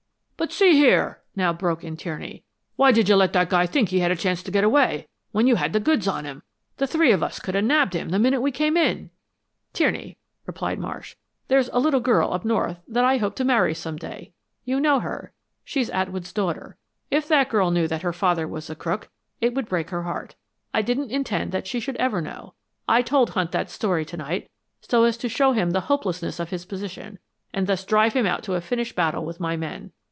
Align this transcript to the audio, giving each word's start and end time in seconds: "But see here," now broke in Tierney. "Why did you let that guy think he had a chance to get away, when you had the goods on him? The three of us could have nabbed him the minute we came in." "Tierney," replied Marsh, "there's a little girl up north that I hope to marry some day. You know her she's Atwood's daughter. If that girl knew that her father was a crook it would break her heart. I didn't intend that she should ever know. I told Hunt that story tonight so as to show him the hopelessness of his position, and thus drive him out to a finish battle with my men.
"But 0.41 0.51
see 0.51 0.71
here," 0.73 1.21
now 1.35 1.53
broke 1.53 1.83
in 1.83 1.95
Tierney. 1.97 2.43
"Why 2.75 2.91
did 2.91 3.07
you 3.07 3.15
let 3.15 3.31
that 3.33 3.47
guy 3.51 3.67
think 3.67 3.89
he 3.89 3.99
had 3.99 4.09
a 4.09 4.15
chance 4.15 4.41
to 4.41 4.49
get 4.49 4.63
away, 4.63 5.07
when 5.31 5.45
you 5.45 5.55
had 5.55 5.71
the 5.71 5.79
goods 5.79 6.07
on 6.07 6.25
him? 6.25 6.41
The 6.77 6.87
three 6.87 7.11
of 7.11 7.21
us 7.21 7.39
could 7.39 7.53
have 7.53 7.63
nabbed 7.63 7.93
him 7.93 8.09
the 8.09 8.17
minute 8.17 8.41
we 8.41 8.51
came 8.51 8.75
in." 8.75 9.11
"Tierney," 9.71 10.17
replied 10.47 10.79
Marsh, 10.79 11.15
"there's 11.47 11.69
a 11.71 11.77
little 11.79 11.99
girl 11.99 12.33
up 12.33 12.43
north 12.43 12.79
that 12.87 13.05
I 13.05 13.17
hope 13.17 13.35
to 13.35 13.43
marry 13.45 13.75
some 13.75 13.97
day. 13.97 14.33
You 14.65 14.79
know 14.79 14.99
her 14.99 15.31
she's 15.63 15.91
Atwood's 15.91 16.33
daughter. 16.33 16.75
If 17.11 17.27
that 17.27 17.49
girl 17.49 17.69
knew 17.69 17.87
that 17.87 18.01
her 18.01 18.11
father 18.11 18.47
was 18.47 18.67
a 18.67 18.75
crook 18.75 19.09
it 19.41 19.53
would 19.53 19.69
break 19.69 19.91
her 19.91 20.01
heart. 20.03 20.33
I 20.73 20.81
didn't 20.81 21.11
intend 21.11 21.51
that 21.51 21.67
she 21.67 21.79
should 21.79 21.97
ever 21.97 22.19
know. 22.19 22.55
I 22.87 23.03
told 23.03 23.29
Hunt 23.29 23.51
that 23.51 23.69
story 23.69 24.05
tonight 24.05 24.49
so 24.81 25.03
as 25.03 25.17
to 25.17 25.29
show 25.29 25.51
him 25.51 25.69
the 25.69 25.81
hopelessness 25.81 26.39
of 26.39 26.49
his 26.49 26.65
position, 26.65 27.19
and 27.53 27.67
thus 27.67 27.85
drive 27.85 28.13
him 28.13 28.25
out 28.25 28.41
to 28.45 28.55
a 28.55 28.61
finish 28.61 28.91
battle 28.95 29.23
with 29.23 29.39
my 29.39 29.55
men. 29.55 29.91